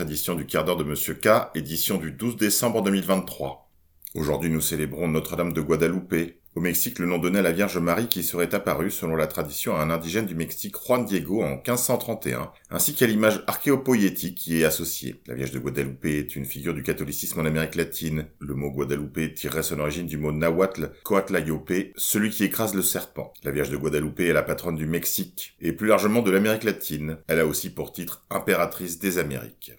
[0.00, 3.70] Édition du quart d'heure de Monsieur K, édition du 12 décembre 2023.
[4.14, 8.08] Aujourd'hui nous célébrons Notre-Dame de Guadalupe, au Mexique, le nom donné à la Vierge Marie
[8.08, 12.52] qui serait apparue, selon la tradition, à un indigène du Mexique, Juan Diego, en 1531,
[12.70, 15.20] ainsi qu'à l'image archéopoïétique qui est associée.
[15.26, 18.26] La Vierge de Guadalupe est une figure du catholicisme en Amérique latine.
[18.38, 23.32] Le mot Guadalupe tirerait son origine du mot nahuatl, Coatlayope, celui qui écrase le serpent.
[23.44, 27.16] La Vierge de Guadalupe est la patronne du Mexique, et plus largement de l'Amérique latine.
[27.28, 29.72] Elle a aussi pour titre impératrice des Amériques.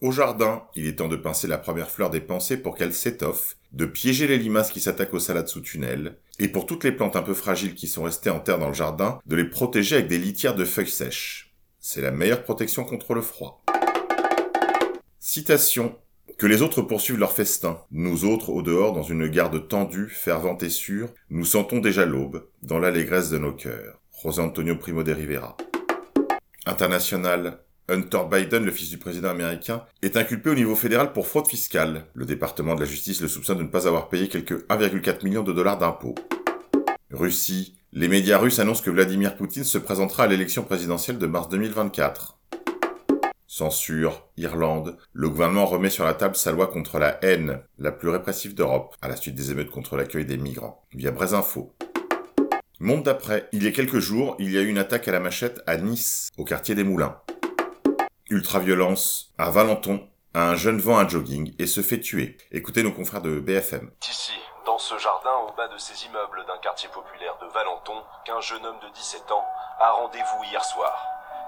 [0.00, 3.58] Au jardin, il est temps de pincer la première fleur des pensées pour qu'elle s'étoffe,
[3.72, 7.16] de piéger les limaces qui s'attaquent aux salades sous tunnel, et pour toutes les plantes
[7.16, 10.08] un peu fragiles qui sont restées en terre dans le jardin, de les protéger avec
[10.08, 11.54] des litières de feuilles sèches.
[11.80, 13.62] C'est la meilleure protection contre le froid.
[15.18, 15.98] Citation.
[16.38, 17.82] Que les autres poursuivent leur festin.
[17.90, 22.48] Nous autres, au dehors, dans une garde tendue, fervente et sûre, nous sentons déjà l'aube,
[22.62, 24.00] dans l'allégresse de nos cœurs.
[24.22, 25.58] José Antonio Primo de Rivera.
[26.64, 27.60] International.
[27.90, 32.04] Hunter Biden, le fils du président américain, est inculpé au niveau fédéral pour fraude fiscale.
[32.14, 35.42] Le département de la justice le soupçonne de ne pas avoir payé quelques 1,4 million
[35.42, 36.14] de dollars d'impôts.
[37.10, 37.74] Russie.
[37.92, 42.38] Les médias russes annoncent que Vladimir Poutine se présentera à l'élection présidentielle de mars 2024.
[43.48, 44.96] Censure, Irlande.
[45.12, 48.94] Le gouvernement remet sur la table sa loi contre la haine, la plus répressive d'Europe,
[49.02, 51.74] à la suite des émeutes contre l'accueil des migrants, via Brésinfo.
[52.78, 53.48] Monde d'après.
[53.52, 55.76] Il y a quelques jours, il y a eu une attaque à la machette à
[55.76, 57.16] Nice, au quartier des Moulins.
[58.30, 62.38] Ultraviolence à Valenton, un jeune vend un jogging et se fait tuer.
[62.52, 63.90] Écoutez nos confrères de BFM.
[64.08, 68.40] Ici, dans ce jardin au bas de ces immeubles d'un quartier populaire de Valenton, qu'un
[68.40, 69.44] jeune homme de 17 ans
[69.80, 71.04] a rendez-vous hier soir.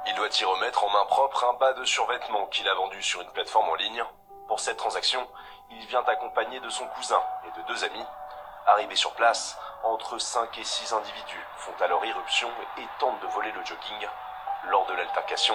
[0.09, 3.21] Il doit y remettre en main propre un bas de survêtement qu'il a vendu sur
[3.21, 4.03] une plateforme en ligne.
[4.49, 5.25] Pour cette transaction,
[5.71, 8.07] il vient accompagné de son cousin et de deux amis.
[8.67, 12.49] Arrivés sur place, entre 5 et 6 individus font alors irruption
[12.79, 14.09] et tentent de voler le jogging.
[14.69, 15.55] Lors de l'altercation,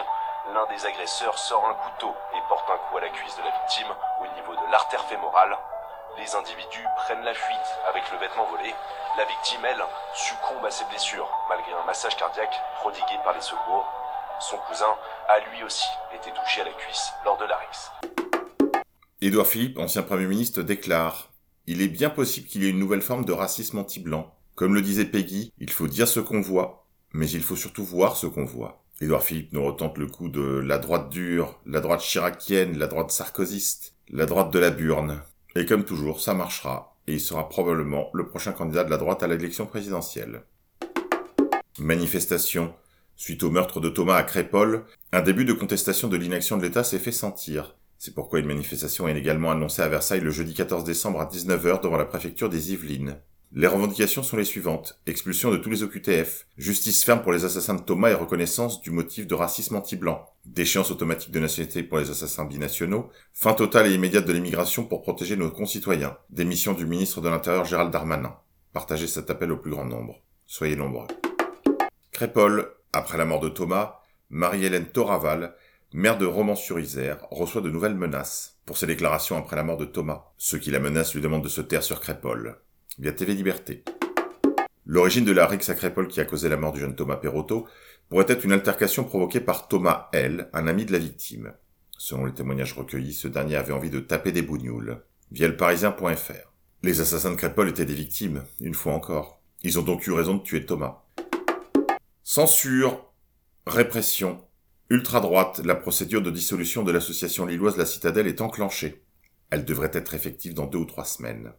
[0.53, 3.51] l'un des agresseurs sort un couteau et porte un coup à la cuisse de la
[3.51, 5.57] victime au niveau de l'artère fémorale.
[6.17, 8.73] Les individus prennent la fuite avec le vêtement volé.
[9.17, 9.83] La victime, elle,
[10.15, 13.85] succombe à ses blessures malgré un massage cardiaque prodigué par les secours.
[14.39, 14.95] Son cousin
[15.27, 17.91] a lui aussi été touché à la cuisse lors de l'arrest.
[19.21, 21.29] Édouard Philippe, ancien Premier ministre, déclare
[21.65, 24.31] Il est bien possible qu'il y ait une nouvelle forme de racisme anti-blanc.
[24.55, 28.15] Comme le disait Peggy, il faut dire ce qu'on voit, mais il faut surtout voir
[28.15, 28.83] ce qu'on voit.
[28.99, 33.11] Édouard Philippe nous retente le coup de la droite dure, la droite chiracienne, la droite
[33.11, 35.21] sarkozyste, la droite de la burne.
[35.55, 39.21] Et comme toujours, ça marchera, et il sera probablement le prochain candidat de la droite
[39.21, 40.41] à l'élection présidentielle.
[41.77, 42.73] Manifestation.
[43.15, 46.83] Suite au meurtre de Thomas à Crépole, un début de contestation de l'inaction de l'État
[46.83, 47.75] s'est fait sentir.
[47.99, 51.81] C'est pourquoi une manifestation est également annoncée à Versailles le jeudi 14 décembre à 19h
[51.83, 53.17] devant la préfecture des Yvelines.
[53.53, 54.99] Les revendications sont les suivantes.
[55.05, 58.91] Expulsion de tous les OQTF, justice ferme pour les assassins de Thomas et reconnaissance du
[58.91, 63.95] motif de racisme anti-blanc, déchéance automatique de nationalité pour les assassins binationaux, fin totale et
[63.95, 68.35] immédiate de l'immigration pour protéger nos concitoyens, démission du ministre de l'Intérieur Gérald Darmanin.
[68.73, 70.21] Partagez cet appel au plus grand nombre.
[70.45, 71.07] Soyez nombreux.
[72.11, 75.55] Crépole, après la mort de Thomas, Marie-Hélène Toraval,
[75.93, 80.25] maire de Romans-sur-Isère, reçoit de nouvelles menaces pour ses déclarations après la mort de Thomas.
[80.37, 82.59] Ceux qui la menacent lui demandent de se taire sur Crépole
[82.99, 83.83] via TV Liberté.
[84.85, 87.67] L'origine de la rixe à Crépole qui a causé la mort du jeune Thomas Perotto
[88.09, 91.53] pourrait être une altercation provoquée par Thomas L., un ami de la victime.
[91.97, 95.03] Selon les témoignages recueillis, ce dernier avait envie de taper des bougnoules.
[95.31, 96.53] Via le parisien.fr.
[96.83, 99.41] Les assassins de Crépole étaient des victimes, une fois encore.
[99.63, 101.03] Ils ont donc eu raison de tuer Thomas.
[102.23, 103.11] Censure,
[103.65, 104.41] répression,
[104.89, 109.03] ultra-droite, la procédure de dissolution de l'association lilloise La Citadelle est enclenchée.
[109.49, 111.51] Elle devrait être effective dans deux ou trois semaines.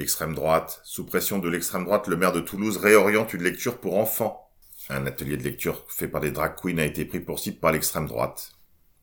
[0.00, 0.80] Extrême droite.
[0.84, 4.48] Sous pression de l'extrême droite, le maire de Toulouse réoriente une lecture pour enfants.
[4.88, 7.72] Un atelier de lecture fait par des drag queens a été pris pour cible par
[7.72, 8.52] l'extrême droite.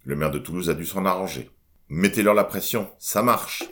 [0.05, 1.51] Le maire de Toulouse a dû s'en arranger.
[1.89, 3.63] Mettez-leur la pression, ça marche.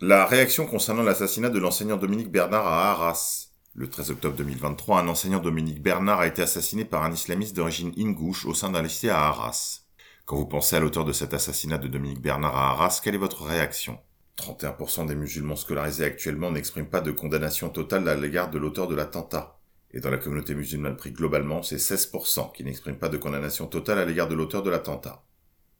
[0.00, 3.50] La réaction concernant l'assassinat de l'enseignant Dominique Bernard à Arras.
[3.76, 7.92] Le 13 octobre 2023, un enseignant Dominique Bernard a été assassiné par un islamiste d'origine
[7.96, 9.82] ingouche au sein d'un lycée à Arras.
[10.24, 13.18] Quand vous pensez à l'auteur de cet assassinat de Dominique Bernard à Arras, quelle est
[13.18, 14.00] votre réaction?
[14.38, 18.94] 31% des musulmans scolarisés actuellement n'expriment pas de condamnation totale à l'égard de l'auteur de
[18.94, 19.60] l'attentat.
[19.92, 24.00] Et dans la communauté musulmane prise globalement, c'est 16% qui n'expriment pas de condamnation totale
[24.00, 25.22] à l'égard de l'auteur de l'attentat.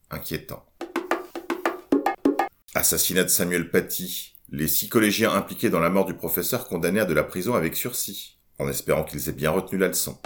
[0.09, 0.65] Inquiétant.
[2.73, 4.35] Assassinat de Samuel Paty.
[4.49, 7.75] Les six collégiens impliqués dans la mort du professeur condamnés à de la prison avec
[7.75, 10.17] sursis, en espérant qu'ils aient bien retenu la leçon.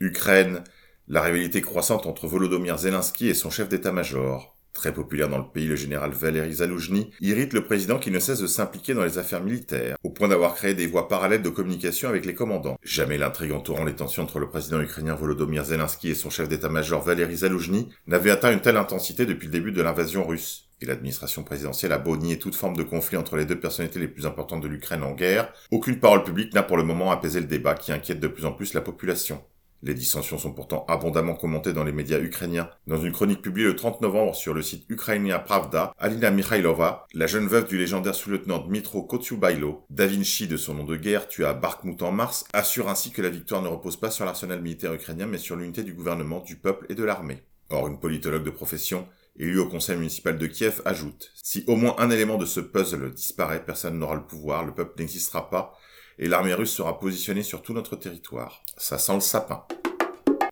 [0.00, 0.64] Ukraine.
[1.08, 4.55] La rivalité croissante entre Volodymyr Zelensky et son chef d'état-major.
[4.76, 8.40] Très populaire dans le pays, le général Valéry Zaloujny irrite le président qui ne cesse
[8.40, 12.10] de s'impliquer dans les affaires militaires, au point d'avoir créé des voies parallèles de communication
[12.10, 12.76] avec les commandants.
[12.82, 17.02] Jamais l'intrigue entourant les tensions entre le président ukrainien Volodymyr Zelensky et son chef d'état-major
[17.02, 20.68] Valéry Zaloujny n'avait atteint une telle intensité depuis le début de l'invasion russe.
[20.82, 24.08] Et l'administration présidentielle a beau nier toute forme de conflit entre les deux personnalités les
[24.08, 27.46] plus importantes de l'Ukraine en guerre, aucune parole publique n'a pour le moment apaisé le
[27.46, 29.42] débat qui inquiète de plus en plus la population.
[29.82, 32.70] Les dissensions sont pourtant abondamment commentées dans les médias ukrainiens.
[32.86, 37.26] Dans une chronique publiée le 30 novembre sur le site ukrainien Pravda, Alina Mikhailova, la
[37.26, 41.44] jeune veuve du légendaire sous-lieutenant Dmitro Kotyubailo, Da Vinci de son nom de guerre, tué
[41.44, 44.94] à Bakhmut en mars, assure ainsi que la victoire ne repose pas sur l'arsenal militaire
[44.94, 47.42] ukrainien mais sur l'unité du gouvernement, du peuple et de l'armée.
[47.68, 49.06] Or, une politologue de profession,
[49.38, 53.12] élue au conseil municipal de Kiev, ajoute Si au moins un élément de ce puzzle
[53.12, 55.76] disparaît, personne n'aura le pouvoir, le peuple n'existera pas,
[56.18, 58.62] et l'armée russe sera positionnée sur tout notre territoire.
[58.76, 59.64] Ça sent le sapin.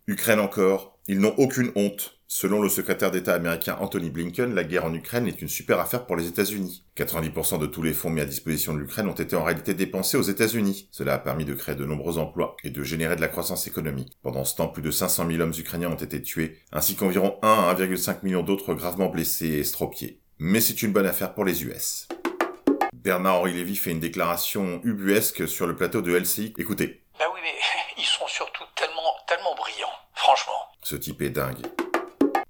[0.07, 2.19] Ukraine encore, ils n'ont aucune honte.
[2.27, 6.05] Selon le secrétaire d'État américain Anthony Blinken, la guerre en Ukraine est une super affaire
[6.05, 6.83] pour les États-Unis.
[6.97, 10.17] 90% de tous les fonds mis à disposition de l'Ukraine ont été en réalité dépensés
[10.17, 10.89] aux États-Unis.
[10.91, 14.17] Cela a permis de créer de nombreux emplois et de générer de la croissance économique.
[14.23, 17.47] Pendant ce temps, plus de 500 000 hommes ukrainiens ont été tués, ainsi qu'environ 1
[17.47, 20.19] à 1,5 million d'autres gravement blessés et estropiés.
[20.39, 22.07] Mais c'est une bonne affaire pour les US.
[23.05, 26.55] Bernard-Henri Lévy fait une déclaration ubuesque sur le plateau de LCI.
[26.57, 27.03] Écoutez.
[27.19, 27.53] Ben oui, mais
[27.99, 30.53] ils sont surtout tellement, tellement brillants, franchement.
[30.81, 31.67] Ce type est dingue.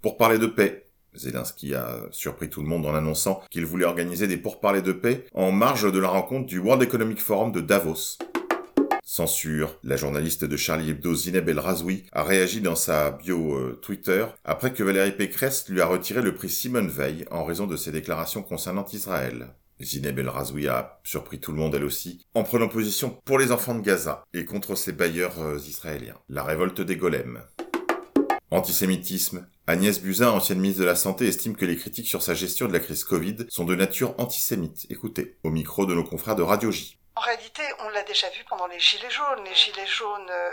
[0.01, 4.27] Pour parler de paix, Zelensky a surpris tout le monde en annonçant qu'il voulait organiser
[4.27, 8.17] des pourparlers de paix en marge de la rencontre du World Economic Forum de Davos.
[9.03, 13.77] Censure, la journaliste de Charlie Hebdo Zineb El Razoui a réagi dans sa bio euh,
[13.81, 17.75] Twitter après que Valérie Pécresse lui a retiré le prix Simone Veil en raison de
[17.75, 19.49] ses déclarations concernant Israël.
[19.81, 23.51] Zineb El Razoui a surpris tout le monde elle aussi, en prenant position pour les
[23.51, 26.17] enfants de Gaza et contre ses bailleurs euh, israéliens.
[26.29, 27.43] La révolte des golems.
[28.51, 29.47] Antisémitisme.
[29.67, 32.73] Agnès Buzyn, ancienne ministre de la Santé, estime que les critiques sur sa gestion de
[32.73, 34.85] la crise Covid sont de nature antisémite.
[34.89, 36.97] Écoutez, au micro de nos confrères de Radio J.
[37.15, 39.43] En réalité, on l'a déjà vu pendant les Gilets jaunes.
[39.43, 40.51] Les Gilets jaunes euh,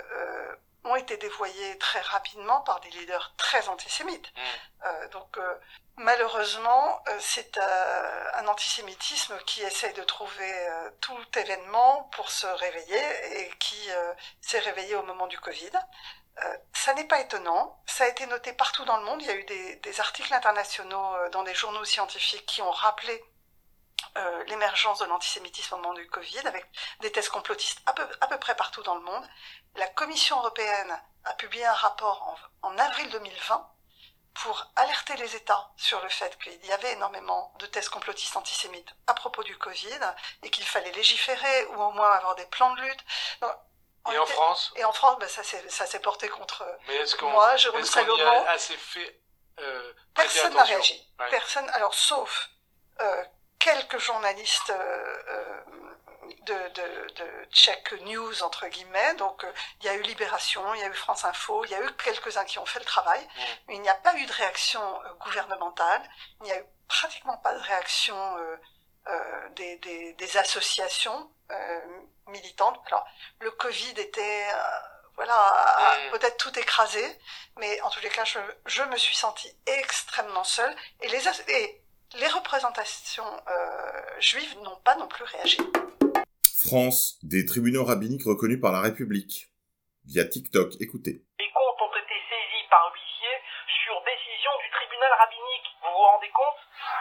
[0.85, 4.33] ont été dévoyés très rapidement par des leaders très antisémites.
[4.35, 4.41] Mm.
[4.85, 5.55] Euh, donc euh,
[5.97, 10.53] malheureusement, euh, c'est un antisémitisme qui essaye de trouver
[11.01, 13.89] tout événement pour se réveiller et qui
[14.41, 15.71] s'est réveillé au moment du Covid.
[16.73, 19.35] ça n'est pas étonnant, ça a été noté partout dans le monde, il y a
[19.35, 23.23] eu des, des articles internationaux dans des journaux scientifiques qui ont rappelé
[24.17, 26.67] euh, l'émergence de l'antisémitisme au moment du Covid, avec
[27.01, 29.25] des thèses complotistes à peu, à peu, près partout dans le monde.
[29.77, 33.69] La Commission européenne a publié un rapport en, en avril 2020
[34.35, 38.95] pour alerter les États sur le fait qu'il y avait énormément de thèses complotistes antisémites
[39.07, 40.01] à propos du Covid
[40.43, 43.05] et qu'il fallait légiférer ou au moins avoir des plans de lutte.
[43.41, 43.53] Donc,
[44.11, 44.73] et en France?
[44.77, 48.23] Et en France, ben, ça s'est porté contre Mais est-ce qu'on moi, Jérôme est qu
[48.23, 49.21] a assez fait
[49.61, 51.09] euh, Personne n'a réagi.
[51.21, 51.31] Ouais.
[51.31, 52.51] Personne, alors sauf
[53.01, 53.25] euh,
[53.63, 55.61] quelques journalistes euh, euh,
[56.43, 59.15] de, de, de check news entre guillemets.
[59.15, 61.75] Donc euh, il y a eu Libération, il y a eu France Info, il y
[61.75, 63.41] a eu quelques-uns qui ont fait le travail, mmh.
[63.69, 66.03] mais il n'y a pas eu de réaction euh, gouvernementale,
[66.41, 68.17] il n'y a eu pratiquement pas de réaction
[69.57, 71.31] des, des, des, associations
[72.27, 72.79] militantes.
[72.87, 73.07] Alors
[73.41, 74.47] le Covid était
[75.17, 76.11] voilà, mmh.
[76.11, 77.19] peut-être tout écrasé,
[77.57, 80.75] mais en tous les cas, je, je me suis sentie extrêmement seule.
[81.01, 81.82] Et les, et
[82.15, 85.59] les représentations euh, juives n'ont pas non plus réagi.
[86.57, 89.49] France, des tribunaux rabbiniques reconnus par la République.
[90.05, 91.23] Via TikTok, écoutez.
[91.39, 93.35] Les comptes ont été saisis par huissier
[93.85, 95.67] sur décision du tribunal rabbinique.
[95.83, 96.61] Vous vous rendez compte?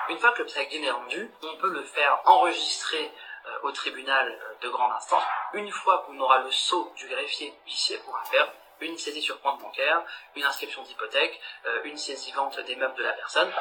[0.09, 3.11] Une fois que le psaque est rendu, on peut le faire enregistrer
[3.47, 5.23] euh, au tribunal euh, de grande instance.
[5.53, 8.51] Une fois qu'on aura le sceau du greffier, l'huissier pourra faire
[8.81, 10.03] une saisie sur compte bancaire,
[10.35, 13.51] une inscription d'hypothèque, euh, une saisie vente des meubles de la personne.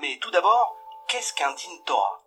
[0.00, 0.76] Mais tout d'abord,
[1.08, 2.22] qu'est-ce qu'un din Torah?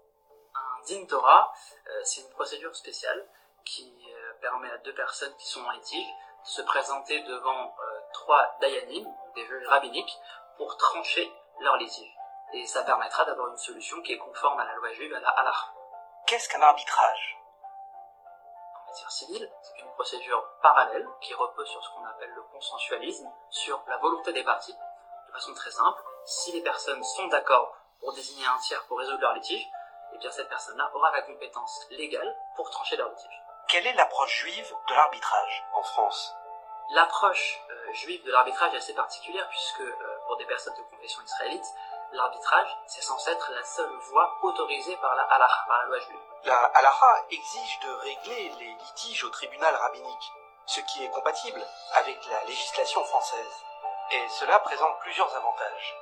[0.53, 1.53] Un din Torah,
[1.87, 3.25] euh, c'est une procédure spéciale
[3.63, 6.07] qui euh, permet à deux personnes qui sont en litige
[6.43, 10.19] de se présenter devant euh, trois dayanim, des juges rabbiniques,
[10.57, 12.13] pour trancher leur litige.
[12.53, 15.29] Et ça permettra d'avoir une solution qui est conforme à la loi juive, à la
[15.29, 15.73] halakha.
[16.27, 17.37] Qu'est-ce qu'un arbitrage?
[18.83, 23.31] En matière civile, c'est une procédure parallèle qui repose sur ce qu'on appelle le consensualisme,
[23.49, 24.75] sur la volonté des parties,
[25.27, 29.21] de façon très simple si les personnes sont d'accord pour désigner un tiers pour résoudre
[29.21, 29.67] leur litige,
[30.13, 33.41] eh bien cette personne-là aura la compétence légale pour trancher leur litige.
[33.67, 36.35] Quelle est l'approche juive de l'arbitrage en France?
[36.91, 41.21] L'approche euh, juive de l'arbitrage est assez particulière puisque euh, pour des personnes de confession
[41.21, 41.65] israélite,
[42.11, 46.19] l'arbitrage c'est censé être la seule voie autorisée par la halakha, par la loi juive.
[46.43, 50.31] La halakha exige de régler les litiges au tribunal rabbinique,
[50.65, 53.63] ce qui est compatible avec la législation française.
[54.11, 55.95] Et cela présente plusieurs avantages.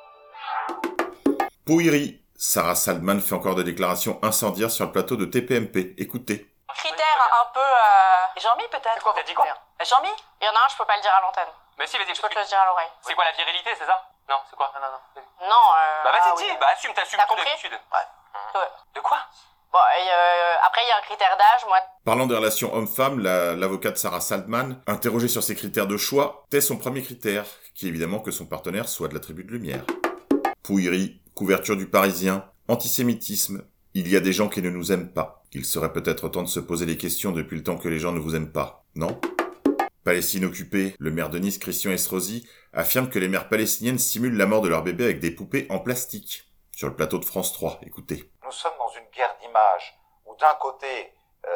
[1.65, 2.22] Pouillerie.
[2.38, 5.94] Sarah Saldman fait encore des déclarations incendiaires sur le plateau de TPMP.
[5.98, 6.48] Écoutez.
[6.74, 7.60] Critères un peu...
[7.60, 8.39] Euh...
[8.41, 9.46] Jean-Mi peut-être Quoi, t'as dit quoi
[9.84, 10.08] Jean-Mi
[10.41, 11.51] Il y en a un, je peux pas le dire à l'antenne.
[11.77, 12.88] Mais si, vas-y, Je peux te le dire à l'oreille.
[13.01, 15.22] C'est quoi la virilité, c'est ça Non, c'est quoi Non, non, non.
[15.50, 16.03] Non, euh...
[16.06, 16.58] Bah vas-y, ah, dis, oui.
[16.60, 17.75] bah assume, t'assumes T'as tout compris d'habitude.
[17.91, 18.62] Ouais.
[18.96, 19.18] De quoi
[19.72, 21.65] Bon, et euh, après, il y a un critère d'âge.
[21.68, 26.46] Moi, Parlant des relations hommes-femmes, la- l'avocate Sarah Saldman, interrogée sur ses critères de choix,
[26.50, 29.51] tait son premier critère, qui est évidemment que son partenaire soit de la tribu de
[29.51, 29.84] lumière.
[30.69, 33.63] Pouillerie, couverture du Parisien, antisémitisme,
[33.95, 35.41] il y a des gens qui ne nous aiment pas.
[35.51, 38.11] Il serait peut-être temps de se poser les questions depuis le temps que les gens
[38.11, 39.19] ne vous aiment pas, non?
[40.03, 44.45] Palestine occupée, le maire de Nice, Christian Estrosi, affirme que les mères palestiniennes simulent la
[44.45, 46.43] mort de leur bébé avec des poupées en plastique.
[46.71, 48.31] Sur le plateau de France 3, écoutez.
[48.45, 49.97] nous sommes dans une guerre d'images
[50.27, 50.85] où d'un côté,
[51.47, 51.49] euh,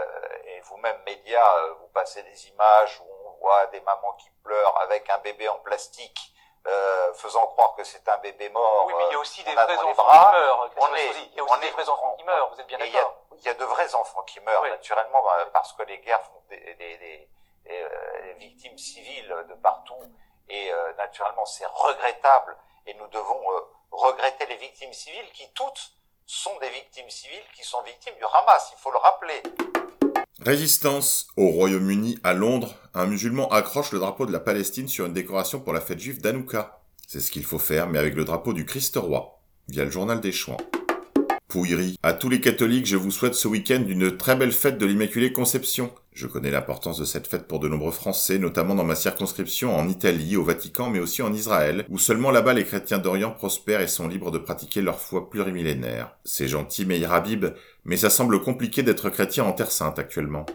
[0.48, 4.82] et vous-même médias, euh, vous passez des images où on voit des mamans qui pleurent
[4.90, 6.33] avec un bébé en plastique,
[6.68, 8.86] euh, faisant croire que c'est un bébé mort.
[8.88, 10.32] Oui, mais il y a euh, aussi des vrais enfants bras.
[10.32, 10.70] qui meurent.
[10.78, 11.12] On est-.
[11.32, 12.92] Il y a on des est- vrais enfants qui meurent, vous êtes bien il y,
[12.92, 14.70] d'accord il y a de vrais enfants qui meurent, Oui.
[14.70, 17.30] naturellement, euh, parce que les guerres font des, des- des- des,
[17.82, 20.00] euh, des victimes civiles de partout.
[20.50, 22.58] Et euh, naturellement, c'est regrettable.
[22.86, 25.92] Et nous devons euh, regretter les victimes civiles qui toutes
[26.26, 29.42] sont des victimes civiles qui sont victimes du Hamas, il faut le rappeler.
[30.46, 31.28] Résistance.
[31.38, 35.62] Au Royaume-Uni, à Londres, un musulman accroche le drapeau de la Palestine sur une décoration
[35.62, 36.82] pour la fête juive d'Hanouka.
[37.08, 40.20] C'est ce qu'il faut faire, mais avec le drapeau du Christ roi, via le journal
[40.20, 40.58] des Chouans.
[41.48, 41.98] Pouillerie.
[42.04, 45.32] À tous les catholiques, je vous souhaite ce week-end une très belle fête de l'Immaculée
[45.32, 45.92] Conception.
[46.12, 49.88] Je connais l'importance de cette fête pour de nombreux Français, notamment dans ma circonscription en
[49.88, 53.88] Italie, au Vatican, mais aussi en Israël, où seulement là-bas les chrétiens d'Orient prospèrent et
[53.88, 56.16] sont libres de pratiquer leur foi plurimillénaire.
[56.26, 57.46] C'est gentil, Meir Habib,
[57.86, 60.46] mais ça semble compliqué d'être chrétien en Terre Sainte actuellement.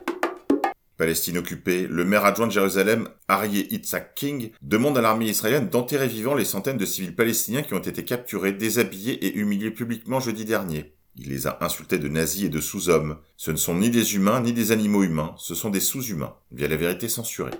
[0.96, 6.08] Palestine occupée, le maire adjoint de Jérusalem, Aryeh Itzhak King, demande à l'armée israélienne d'enterrer
[6.08, 10.44] vivants les centaines de civils palestiniens qui ont été capturés, déshabillés et humiliés publiquement jeudi
[10.44, 10.94] dernier.
[11.14, 13.18] Il les a insultés de nazis et de sous-hommes.
[13.36, 16.66] Ce ne sont ni des humains ni des animaux humains, ce sont des sous-humains, via
[16.66, 17.52] la vérité censurée.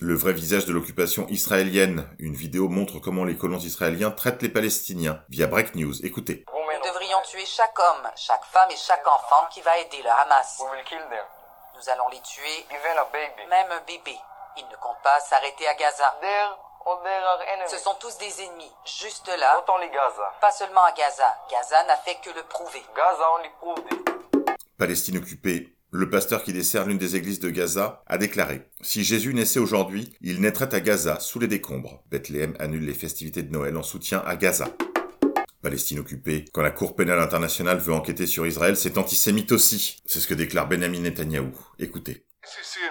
[0.00, 2.08] Le vrai visage de l'occupation israélienne.
[2.20, 6.06] Une vidéo montre comment les colons israéliens traitent les Palestiniens, via Break News.
[6.06, 6.44] Écoutez.
[6.46, 10.62] Nous devrions tuer chaque homme, chaque femme et chaque enfant qui va aider le Hamas.
[11.74, 12.64] Nous allons les tuer,
[13.50, 14.16] même un bébé.
[14.56, 16.14] Ils ne comptent pas s'arrêter à Gaza.
[17.66, 19.64] Ce sont tous des ennemis, juste là,
[20.40, 21.36] pas seulement à Gaza.
[21.50, 22.84] Gaza n'a fait que le prouver.
[24.78, 25.77] Palestine occupée.
[25.90, 30.14] Le pasteur qui dessert l'une des églises de Gaza a déclaré Si Jésus naissait aujourd'hui,
[30.20, 32.02] il naîtrait à Gaza, sous les décombres.
[32.10, 34.68] Bethléem annule les festivités de Noël en soutien à Gaza.
[35.62, 36.44] Palestine occupée.
[36.52, 40.02] Quand la Cour pénale internationale veut enquêter sur Israël, c'est antisémite aussi.
[40.04, 41.52] C'est ce que déclare Benjamin Netanyahou.
[41.78, 42.26] Écoutez.
[42.42, 42.84] Pure.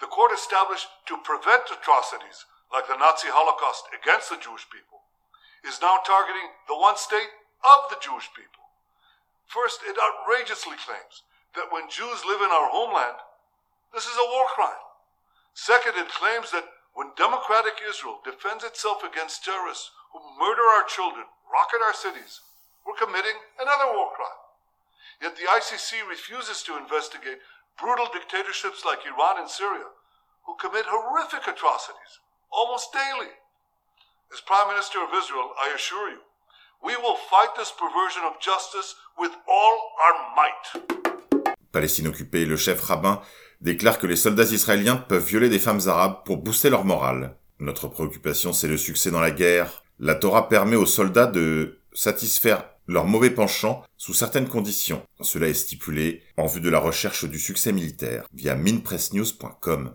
[0.00, 5.01] The court established to prevent atrocities like the Nazi Holocaust against the Jewish people
[5.66, 7.30] is now targeting the one state
[7.62, 8.62] of the Jewish people.
[9.46, 11.22] First, it outrageously claims
[11.54, 13.20] that when Jews live in our homeland,
[13.92, 14.84] this is a war crime.
[15.52, 16.64] Second, it claims that
[16.94, 22.40] when democratic Israel defends itself against terrorists who murder our children, rocket our cities,
[22.84, 24.42] we're committing another war crime.
[25.20, 27.38] Yet the ICC refuses to investigate
[27.78, 29.92] brutal dictatorships like Iran and Syria,
[30.44, 33.32] who commit horrific atrocities almost daily.
[34.34, 36.20] As Prime Minister of Israel, I assure you,
[36.82, 41.52] we will fight this perversion of justice with all our might.
[41.70, 43.20] Palestine occupée, le chef rabbin
[43.60, 47.36] déclare que les soldats israéliens peuvent violer des femmes arabes pour booster leur morale.
[47.60, 49.82] Notre préoccupation, c'est le succès dans la guerre.
[49.98, 55.02] La Torah permet aux soldats de satisfaire leur mauvais penchant sous certaines conditions.
[55.20, 59.94] Cela est stipulé en vue de la recherche du succès militaire via minpressnews.com.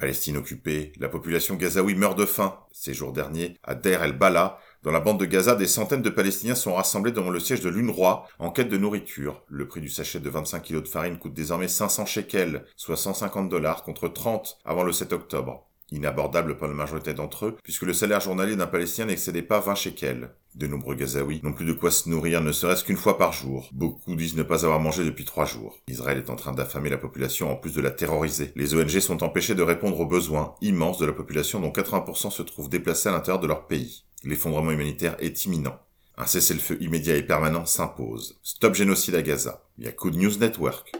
[0.00, 2.58] Palestine occupée, la population gazaoui meurt de faim.
[2.72, 6.54] Ces jours derniers, à Deir el-Bala, dans la bande de Gaza, des centaines de Palestiniens
[6.54, 9.42] sont rassemblés devant le siège de l'UNRWA en quête de nourriture.
[9.48, 13.50] Le prix du sachet de 25 kg de farine coûte désormais 500 shekels, soit 150
[13.50, 15.66] dollars contre 30 avant le 7 octobre.
[15.90, 19.74] Inabordable pour la majorité d'entre eux, puisque le salaire journalier d'un Palestinien n'excédait pas 20
[19.74, 20.30] shekels.
[20.56, 23.68] De nombreux Gazaouis n'ont plus de quoi se nourrir ne serait-ce qu'une fois par jour.
[23.72, 25.78] Beaucoup disent ne pas avoir mangé depuis trois jours.
[25.86, 28.52] Israël est en train d'affamer la population en plus de la terroriser.
[28.56, 32.42] Les ONG sont empêchées de répondre aux besoins immenses de la population dont 80% se
[32.42, 34.04] trouvent déplacés à l'intérieur de leur pays.
[34.24, 35.78] L'effondrement humanitaire est imminent.
[36.16, 38.38] Un cessez-le-feu immédiat et permanent s'impose.
[38.42, 39.62] Stop génocide à Gaza.
[39.78, 40.92] Via Good News Network.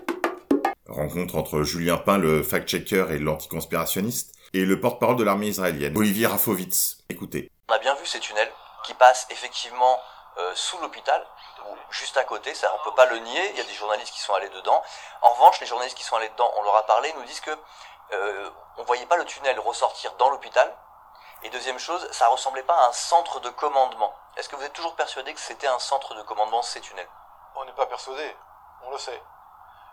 [0.87, 6.27] Rencontre entre Julien Pain, le fact-checker et l'anticonspirationniste, et le porte-parole de l'armée israélienne, Olivier
[6.27, 6.99] Rafovitz.
[7.09, 7.51] Écoutez.
[7.69, 8.49] On a bien vu ces tunnels
[8.85, 10.01] qui passent effectivement
[10.39, 11.27] euh, sous l'hôpital,
[11.91, 14.21] juste à côté, ça on peut pas le nier, il y a des journalistes qui
[14.21, 14.83] sont allés dedans.
[15.23, 17.57] En revanche, les journalistes qui sont allés dedans, on leur a parlé, nous disent que
[18.13, 20.75] euh, on voyait pas le tunnel ressortir dans l'hôpital.
[21.43, 24.15] Et deuxième chose, ça ressemblait pas à un centre de commandement.
[24.37, 27.09] Est-ce que vous êtes toujours persuadé que c'était un centre de commandement ces tunnels?
[27.57, 28.37] On n'est pas persuadé,
[28.83, 29.23] on le sait.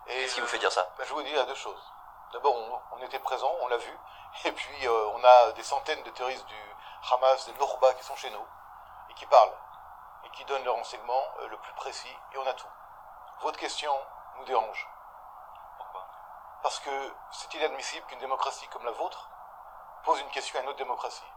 [0.08, 0.89] Qu'est-ce qui vous fait dire ça?
[0.98, 1.82] Ben, Je vous dis il y a deux choses.
[2.34, 2.56] D'abord,
[2.91, 3.98] on, était présent, on l'a vu,
[4.46, 6.75] et puis euh, on a des centaines de terroristes du
[7.12, 8.46] Hamas, des Norba qui sont chez nous,
[9.10, 9.58] et qui parlent,
[10.26, 12.68] et qui donnent le renseignement euh, le plus précis, et on a tout.
[13.42, 13.94] Votre question
[14.38, 14.88] nous dérange.
[15.78, 16.06] Pourquoi?
[16.64, 19.30] Parce que c'est inadmissible qu'une démocratie comme la vôtre
[20.04, 21.28] pose une question à une autre démocratie.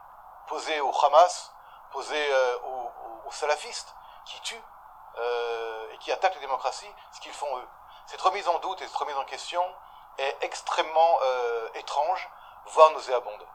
[0.47, 1.53] Posée au Hamas,
[1.93, 2.59] posée euh,
[3.27, 4.65] aux, salafistes, qui tuent
[5.93, 7.69] et qui attaquent la démocratie, ce qu'ils font eux.
[8.07, 9.63] Cette remise en doute et cette remise en question
[10.19, 12.29] est extrêmement euh, étrange,
[12.67, 13.47] voire nauséabonde.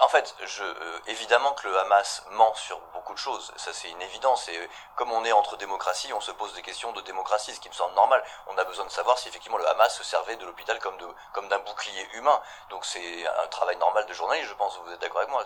[0.00, 4.02] En fait, euh, évidemment que le Hamas ment sur beaucoup de choses, ça c'est une
[4.02, 4.48] évidence.
[4.48, 7.68] Et comme on est entre démocraties, on se pose des questions de démocratie, ce qui
[7.68, 8.22] me semble normal.
[8.48, 11.58] On a besoin de savoir si effectivement le Hamas se servait de l'hôpital comme d'un
[11.60, 12.40] bouclier humain.
[12.70, 14.76] Donc c'est un travail normal de journaliste, je pense.
[14.78, 15.44] Vous êtes d'accord avec moi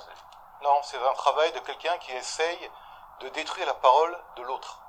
[0.62, 2.70] Non, c'est un travail de quelqu'un qui essaye
[3.20, 4.80] de détruire la parole de l'autre.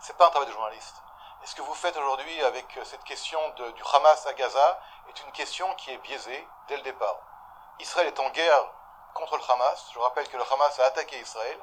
[0.00, 0.96] C'est pas un travail de journaliste.
[1.42, 5.20] Et ce que vous faites aujourd'hui avec euh, cette question du Hamas à Gaza est
[5.22, 7.18] une question qui est biaisée dès le départ.
[7.80, 8.72] Israël est en guerre
[9.14, 9.90] contre le Hamas.
[9.92, 11.58] Je rappelle que le Hamas a attaqué Israël.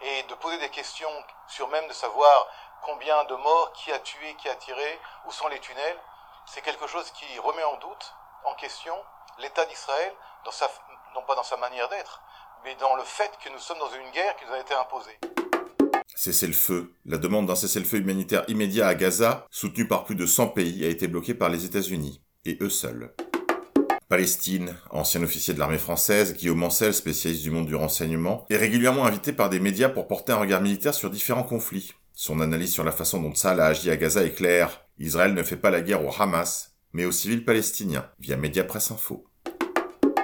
[0.00, 1.10] Et de poser des questions
[1.48, 2.46] sur même de savoir
[2.82, 5.98] combien de morts, qui a tué, qui a tiré, où sont les tunnels,
[6.46, 8.14] c'est quelque chose qui remet en doute,
[8.44, 8.94] en question,
[9.38, 10.12] l'État d'Israël,
[11.14, 12.22] non pas dans sa manière d'être,
[12.64, 15.18] mais dans le fait que nous sommes dans une guerre qui nous a été imposée.
[16.14, 16.94] Cessez-le-feu.
[17.04, 20.88] La demande d'un cessez-le-feu humanitaire immédiat à Gaza, soutenue par plus de 100 pays, a
[20.88, 23.14] été bloquée par les États-Unis, et eux seuls.
[24.08, 29.04] Palestine, ancien officier de l'armée française, Guillaume Ancel, spécialiste du monde du renseignement, est régulièrement
[29.04, 31.92] invité par des médias pour porter un regard militaire sur différents conflits.
[32.14, 34.80] Son analyse sur la façon dont Salah a agi à Gaza est claire.
[34.98, 38.90] Israël ne fait pas la guerre au Hamas, mais aux civils palestiniens, via Média Presse
[38.90, 39.26] Info.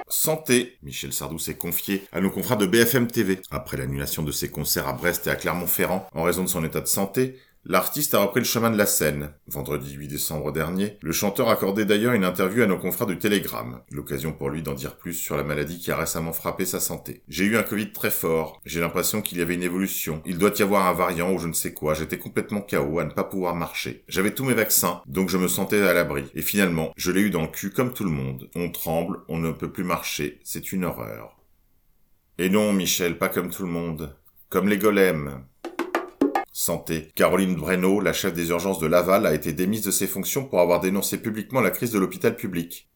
[0.07, 0.77] Santé.
[0.81, 3.39] Michel Sardou s'est confié à nos confrères de BFM TV.
[3.51, 6.81] Après l'annulation de ses concerts à Brest et à Clermont-Ferrand en raison de son état
[6.81, 9.31] de santé, L'artiste a repris le chemin de la scène.
[9.47, 13.81] Vendredi 8 décembre dernier, le chanteur accordait d'ailleurs une interview à nos confrères du Télégramme.
[13.89, 17.23] L'occasion pour lui d'en dire plus sur la maladie qui a récemment frappé sa santé.
[17.27, 18.61] J'ai eu un Covid très fort.
[18.67, 20.21] J'ai l'impression qu'il y avait une évolution.
[20.27, 21.95] Il doit y avoir un variant ou je ne sais quoi.
[21.95, 24.03] J'étais complètement KO à ne pas pouvoir marcher.
[24.07, 26.25] J'avais tous mes vaccins, donc je me sentais à l'abri.
[26.35, 28.47] Et finalement, je l'ai eu dans le cul comme tout le monde.
[28.53, 30.39] On tremble, on ne peut plus marcher.
[30.43, 31.35] C'est une horreur.
[32.37, 34.15] Et non, Michel, pas comme tout le monde.
[34.49, 35.43] Comme les golems.
[36.57, 37.11] Santé.
[37.15, 40.61] Caroline Breno, la chef des urgences de Laval, a été démise de ses fonctions pour
[40.61, 42.89] avoir dénoncé publiquement la crise de l'hôpital public.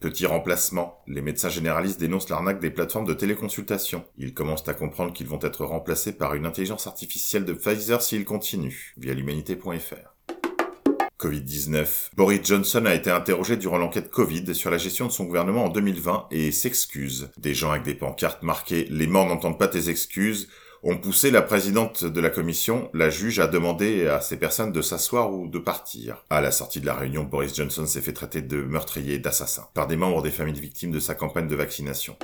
[0.00, 1.00] Petit remplacement.
[1.06, 4.04] Les médecins généralistes dénoncent l'arnaque des plateformes de téléconsultation.
[4.16, 8.24] Ils commencent à comprendre qu'ils vont être remplacés par une intelligence artificielle de Pfizer s'ils
[8.24, 10.32] continuent, via l'humanité.fr.
[11.20, 12.10] Covid-19.
[12.16, 15.68] Boris Johnson a été interrogé durant l'enquête Covid sur la gestion de son gouvernement en
[15.68, 17.30] 2020 et s'excuse.
[17.38, 20.48] Des gens avec des pancartes marquées «Les morts n'entendent pas tes excuses»
[20.82, 24.82] ont poussé la présidente de la commission, la juge, à demander à ces personnes de
[24.82, 26.24] s'asseoir ou de partir.
[26.30, 29.66] À la sortie de la réunion, Boris Johnson s'est fait traiter de meurtrier et d'assassin
[29.74, 32.16] par des membres des familles victimes de sa campagne de vaccination.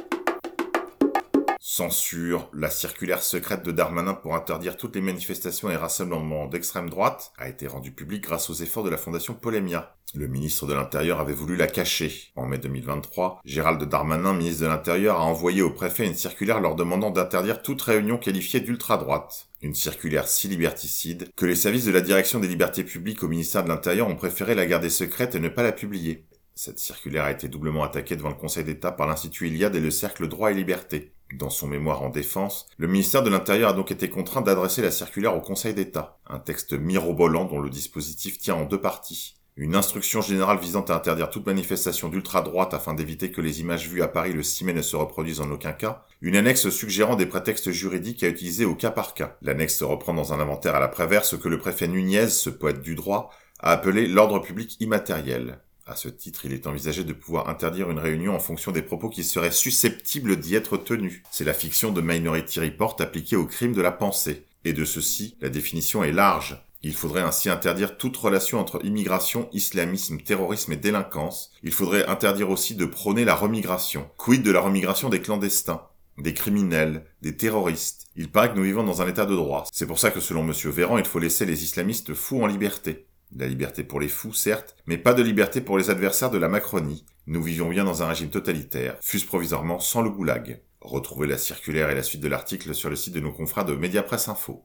[1.77, 7.33] Censure, la circulaire secrète de Darmanin pour interdire toutes les manifestations et rassemblements d'extrême droite
[7.37, 9.97] a été rendue publique grâce aux efforts de la fondation Polémia.
[10.15, 12.31] Le ministre de l'Intérieur avait voulu la cacher.
[12.37, 16.77] En mai 2023, Gérald Darmanin, ministre de l'Intérieur, a envoyé au préfet une circulaire leur
[16.77, 19.49] demandant d'interdire toute réunion qualifiée d'ultra-droite.
[19.61, 23.65] Une circulaire si liberticide que les services de la direction des libertés publiques au ministère
[23.65, 26.25] de l'Intérieur ont préféré la garder secrète et ne pas la publier.
[26.55, 29.91] Cette circulaire a été doublement attaquée devant le Conseil d'État par l'Institut Iliade et le
[29.91, 31.11] Cercle Droit et Liberté.
[31.35, 34.93] Dans son mémoire en défense, le ministère de l'Intérieur a donc été contraint d'adresser la
[34.93, 39.35] circulaire au Conseil d'État, un texte mirobolant dont le dispositif tient en deux parties.
[39.57, 44.03] Une instruction générale visant à interdire toute manifestation d'ultra-droite afin d'éviter que les images vues
[44.03, 46.05] à Paris le 6 mai ne se reproduisent en aucun cas.
[46.21, 49.37] Une annexe suggérant des prétextes juridiques à utiliser au cas par cas.
[49.43, 52.81] L'annexe reprend dans un inventaire à la Prévert ce que le préfet Nunez, ce poète
[52.81, 55.59] du droit, a appelé l'ordre public immatériel.
[55.87, 59.11] À ce titre, il est envisagé de pouvoir interdire une réunion en fonction des propos
[59.11, 61.21] qui seraient susceptibles d'y être tenus.
[61.31, 64.47] C'est la fiction de Minority Report appliquée au crime de la pensée.
[64.65, 66.59] Et de ceci, la définition est large.
[66.83, 71.53] Il faudrait ainsi interdire toute relation entre immigration, islamisme, terrorisme et délinquance.
[71.63, 74.09] Il faudrait interdire aussi de prôner la remigration.
[74.17, 75.83] Quid de la remigration des clandestins
[76.17, 78.07] des criminels, des terroristes?
[78.17, 79.67] Il paraît que nous vivons dans un état de droit.
[79.73, 80.53] C'est pour ça que selon M.
[80.71, 83.07] Véran, il faut laisser les islamistes fous en liberté.
[83.37, 86.49] La liberté pour les fous, certes, mais pas de liberté pour les adversaires de la
[86.49, 87.05] Macronie.
[87.27, 90.63] Nous vivions bien dans un régime totalitaire, fût-ce provisoirement sans le goulag.
[90.81, 93.75] Retrouvez la circulaire et la suite de l'article sur le site de nos confrères de
[93.75, 94.65] Mediapresse Info.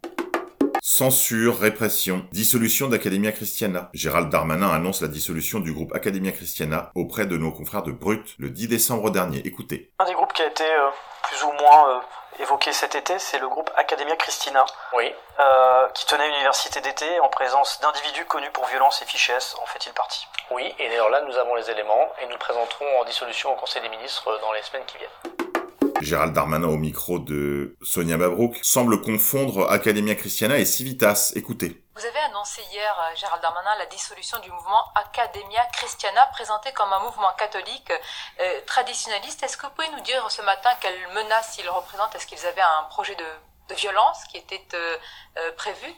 [0.82, 3.90] Censure, répression, dissolution d'Academia Christiana.
[3.94, 8.36] Gérald Darmanin annonce la dissolution du groupe Academia Christiana auprès de nos confrères de Brut
[8.38, 9.40] le 10 décembre dernier.
[9.46, 9.92] Écoutez.
[10.00, 10.90] Un des groupes qui a été euh,
[11.24, 12.00] plus ou moins euh,
[12.44, 14.66] évoqué cet été, c'est le groupe Academia Christina.
[14.94, 15.14] Oui.
[15.40, 19.56] Euh, qui tenait une université d'été en présence d'individus connus pour violence et fichesse.
[19.62, 23.00] En fait-il partie Oui, et d'ailleurs là, nous avons les éléments et nous le présenterons
[23.02, 25.59] en dissolution au Conseil des ministres dans les semaines qui viennent.
[26.02, 31.34] Gérald Darmanin au micro de Sonia Mabrouk semble confondre Academia Christiana et Civitas.
[31.36, 31.84] Écoutez.
[31.96, 36.92] Vous avez annoncé hier, euh, Gérald Darmanin, la dissolution du mouvement Academia Christiana, présenté comme
[36.94, 37.92] un mouvement catholique
[38.40, 39.44] euh, traditionnaliste.
[39.44, 42.16] Est-ce que vous pouvez nous dire ce matin quelle menace ils représentent?
[42.16, 43.26] Est-ce qu'ils avaient un projet de,
[43.68, 44.98] de violence qui était euh,
[45.38, 45.94] euh, prévu?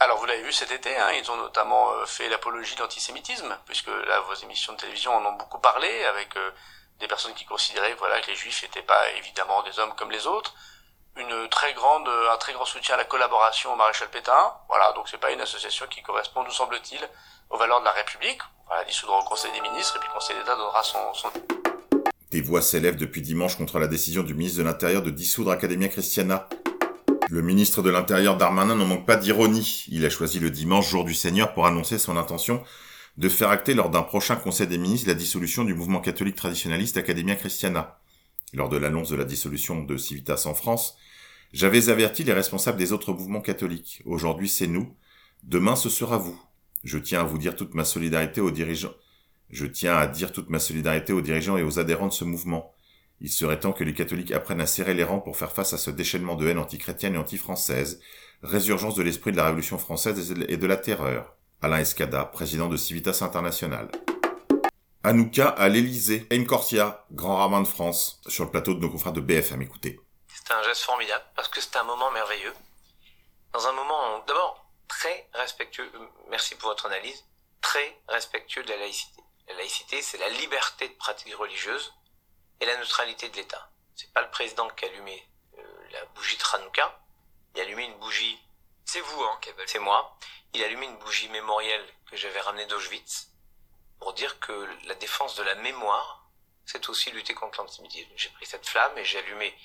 [0.00, 3.56] Alors vous l'avez vu cet été, hein, ils ont notamment euh, fait l'apologie de l'antisémitisme,
[3.66, 6.50] puisque là vos émissions de télévision en ont beaucoup parlé, avec euh,
[7.00, 10.26] des personnes qui considéraient voilà que les juifs n'étaient pas évidemment des hommes comme les
[10.26, 10.54] autres.
[11.16, 14.52] Une très grande, un très grand soutien à la collaboration au maréchal Pétain.
[14.68, 17.00] Voilà, donc c'est pas une association qui correspond, nous semble-t-il,
[17.50, 18.40] aux valeurs de la République.
[18.86, 21.30] Dissoudre au Conseil des ministres et puis le Conseil d'État donnera son, son...
[22.30, 25.88] Des voix s'élèvent depuis dimanche contre la décision du ministre de l'Intérieur de dissoudre Academia
[25.88, 26.48] Christiana.
[27.30, 29.86] Le ministre de l'Intérieur Darmanin n'en manque pas d'ironie.
[29.88, 32.62] Il a choisi le dimanche, jour du Seigneur, pour annoncer son intention
[33.18, 36.96] de faire acter lors d'un prochain Conseil des ministres la dissolution du mouvement catholique traditionnaliste
[36.96, 37.98] Academia Christiana.
[38.54, 40.96] Lors de l'annonce de la dissolution de Civitas en France,
[41.52, 44.02] j'avais averti les responsables des autres mouvements catholiques.
[44.06, 44.94] Aujourd'hui, c'est nous.
[45.42, 46.40] Demain, ce sera vous.
[46.84, 48.94] Je tiens à vous dire toute ma solidarité aux dirigeants.
[49.50, 52.72] Je tiens à dire toute ma solidarité aux dirigeants et aux adhérents de ce mouvement.
[53.20, 55.78] Il serait temps que les catholiques apprennent à serrer les rangs pour faire face à
[55.78, 57.98] ce déchaînement de haine antichrétienne et anti-française,
[58.44, 61.34] résurgence de l'esprit de la Révolution française et de la terreur.
[61.60, 63.90] Alain Escada, président de Civitas International.
[65.02, 66.24] Anouka à l'Elysée.
[66.30, 69.62] Aime Corsia, grand rabbin de France, sur le plateau de nos confrères de BFM.
[69.62, 69.98] Écoutez.
[70.28, 72.54] C'est un geste formidable parce que c'est un moment merveilleux.
[73.52, 75.90] Dans un moment, d'abord, très respectueux,
[76.30, 77.24] merci pour votre analyse,
[77.60, 79.20] très respectueux de la laïcité.
[79.48, 81.92] La laïcité, c'est la liberté de pratique religieuse
[82.60, 83.68] et la neutralité de l'État.
[83.96, 87.00] C'est pas le président qui a allumé euh, la bougie de Hanouka.
[87.56, 88.38] Il a allumé une bougie.
[88.84, 90.16] C'est vous, hein, C'est moi.
[90.54, 93.32] Il a allumé une bougie mémorielle que j'avais ramenée d'Auschwitz
[93.98, 96.28] pour dire que la défense de la mémoire,
[96.64, 98.10] c'est aussi lutter contre l'antisémitisme.
[98.16, 99.56] J'ai pris cette flamme et j'ai allumé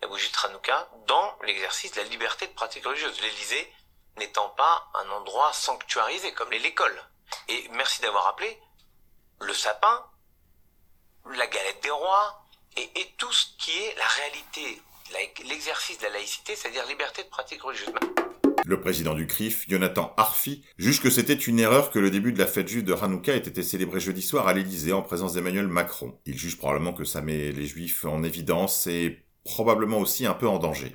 [0.00, 3.20] la bougie de Hanouka dans l'exercice de la liberté de pratique religieuse.
[3.20, 3.72] L'Élysée
[4.16, 7.02] n'étant pas un endroit sanctuarisé comme l'est l'école.
[7.48, 8.60] Et merci d'avoir rappelé
[9.40, 10.04] le sapin,
[11.26, 12.42] la galette des rois
[12.76, 14.80] et tout ce qui est la réalité,
[15.44, 17.92] l'exercice de la laïcité, c'est-à-dire liberté de pratique religieuse.
[18.68, 22.38] Le président du CRIF, Jonathan Arfi, juge que c'était une erreur que le début de
[22.38, 25.68] la fête juive de Hanouka ait été célébré jeudi soir à l'Élysée en présence d'Emmanuel
[25.68, 26.18] Macron.
[26.26, 30.46] Il juge probablement que ça met les juifs en évidence et probablement aussi un peu
[30.46, 30.94] en danger.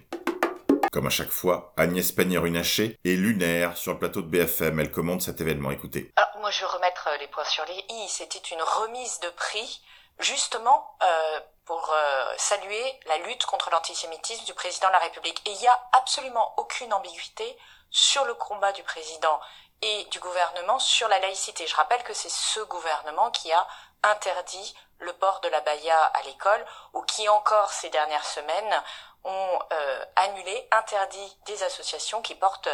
[0.92, 4.80] Comme à chaque fois, Agnès Pannier-Runacher est lunaire sur le plateau de BFM.
[4.80, 5.72] Elle commande cet événement.
[5.72, 6.14] Écoutez.
[6.16, 8.08] Alors, moi, je veux remettre les points sur les i.
[8.08, 9.82] C'était une remise de prix,
[10.20, 15.41] justement, euh, pour euh, saluer la lutte contre l'antisémitisme du président de la République.
[15.45, 17.58] Et il n'y a absolument aucune ambiguïté
[17.89, 19.39] sur le combat du président
[19.82, 21.67] et du gouvernement sur la laïcité.
[21.67, 23.67] Je rappelle que c'est ce gouvernement qui a
[24.04, 28.84] interdit le port de la baya à l'école ou qui encore ces dernières semaines
[29.23, 32.69] ont euh, annulé, interdit des associations qui portent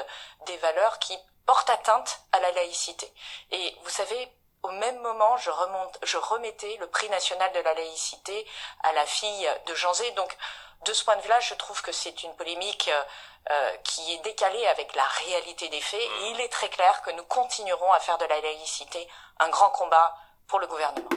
[0.46, 3.12] des valeurs qui portent atteinte à la laïcité.
[3.52, 4.32] Et vous savez,
[4.64, 8.46] au même moment, je, remonte, je remettais le prix national de la laïcité
[8.84, 10.10] à la fille de Jean Zé.
[10.12, 10.36] Donc,
[10.86, 12.90] de ce point de vue-là, je trouve que c'est une polémique
[13.52, 16.00] euh, qui est décalée avec la réalité des faits.
[16.00, 19.08] Et il est très clair que nous continuerons à faire de la laïcité
[19.40, 20.16] un grand combat
[20.48, 21.10] pour le gouvernement.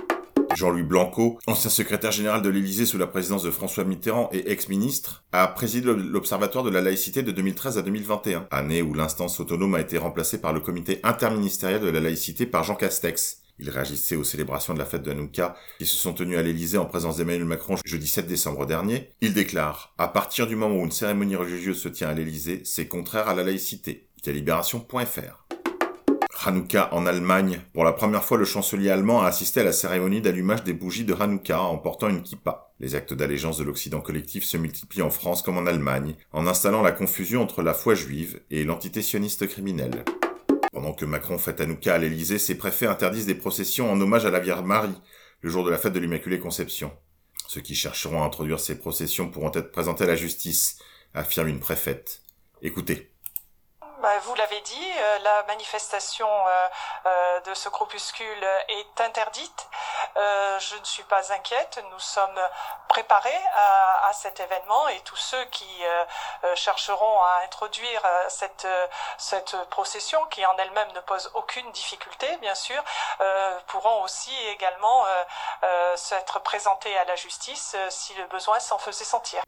[0.56, 5.24] Jean-Louis Blanco, ancien secrétaire général de l'Élysée sous la présidence de François Mitterrand et ex-ministre,
[5.32, 9.80] a présidé l'Observatoire de la laïcité de 2013 à 2021, année où l'instance autonome a
[9.80, 13.38] été remplacée par le comité interministériel de la laïcité par Jean Castex.
[13.58, 16.86] Il réagissait aux célébrations de la fête de qui se sont tenues à l'Élysée en
[16.86, 19.10] présence d'Emmanuel Macron jeudi 7 décembre dernier.
[19.20, 22.88] Il déclare «À partir du moment où une cérémonie religieuse se tient à l'Élysée, c'est
[22.88, 24.08] contraire à la laïcité.»
[26.44, 27.60] Hanouka en Allemagne.
[27.72, 31.04] Pour la première fois, le chancelier allemand a assisté à la cérémonie d'allumage des bougies
[31.04, 32.72] de Hanouka en portant une kippa.
[32.80, 36.82] Les actes d'allégeance de l'Occident collectif se multiplient en France comme en Allemagne, en installant
[36.82, 40.04] la confusion entre la foi juive et l'entité sioniste criminelle.
[40.72, 44.30] Pendant que Macron fête Hanouka à l'Élysée, ses préfets interdisent des processions en hommage à
[44.30, 45.00] la Vierge Marie,
[45.42, 46.90] le jour de la fête de l'Immaculée Conception.
[47.46, 50.78] Ceux qui chercheront à introduire ces processions pourront être présentés à la justice,
[51.14, 52.22] affirme une préfète.
[52.62, 53.11] Écoutez.
[54.02, 56.68] Bah, vous l'avez dit, euh, la manifestation euh,
[57.06, 59.68] euh, de ce groupuscule est interdite.
[60.16, 61.80] je ne suis pas inquiète.
[61.92, 62.40] Nous sommes
[62.88, 65.84] préparés à, cet événement et tous ceux qui
[66.54, 68.66] chercheront à introduire cette,
[69.18, 72.82] cette procession, qui en elle-même ne pose aucune difficulté, bien sûr,
[73.68, 75.04] pourront aussi également
[75.96, 79.42] s'être présentés à la justice si le besoin s'en faisait sentir.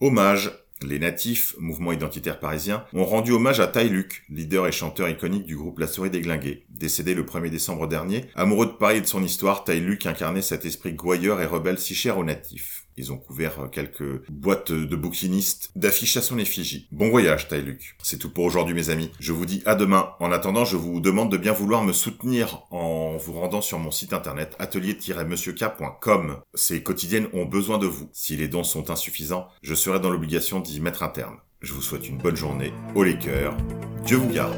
[0.00, 5.08] Hommage les natifs, mouvement identitaire parisien, ont rendu hommage à Tai Luc, leader et chanteur
[5.08, 6.64] iconique du groupe La Souris Glingués.
[6.70, 10.42] Décédé le 1er décembre dernier, amoureux de Paris et de son histoire, Tai Luc incarnait
[10.42, 12.84] cet esprit gouailleur et rebelle si cher aux natifs.
[12.96, 16.88] Ils ont couvert euh, quelques boîtes de bouquinistes d'affiches à son effigie.
[16.92, 17.96] Bon voyage, Luc.
[18.02, 19.10] C'est tout pour aujourd'hui, mes amis.
[19.18, 20.10] Je vous dis à demain.
[20.20, 23.90] En attendant, je vous demande de bien vouloir me soutenir en vous rendant sur mon
[23.90, 26.36] site internet atelier-monsieurk.com.
[26.54, 28.08] Ces quotidiennes ont besoin de vous.
[28.12, 31.38] Si les dons sont insuffisants, je serai dans l'obligation d'y mettre un terme.
[31.60, 32.72] Je vous souhaite une bonne journée.
[32.94, 33.56] Au les cœurs.
[34.04, 34.56] Dieu vous garde.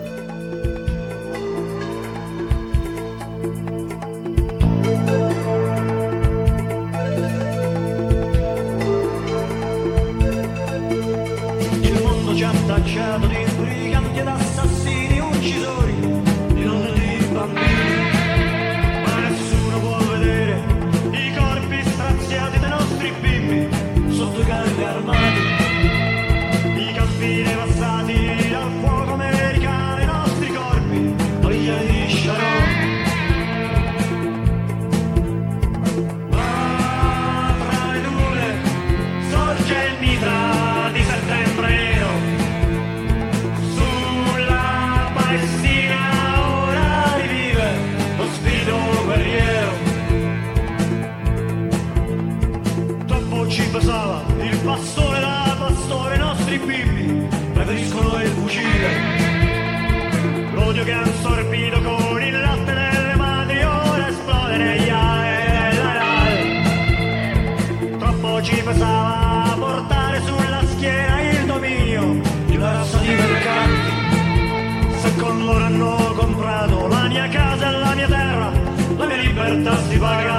[79.97, 80.36] Divine.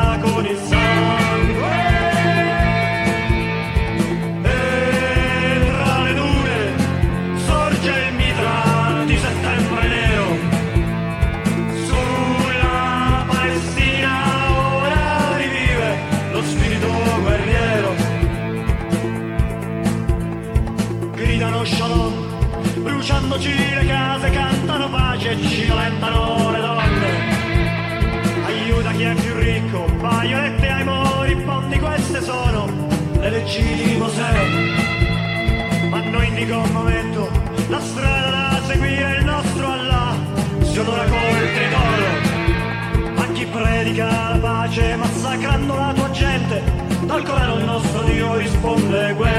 [33.58, 34.32] Leggi di Mosè.
[35.89, 37.30] Ma noi indico un momento,
[37.70, 40.15] la strada da seguire, il nostro Allah,
[40.62, 42.36] si onora col tricolore.
[43.15, 46.62] A chi predica la pace, massacrando la tua gente,
[47.02, 49.37] dal Corano il nostro Dio risponde guerra.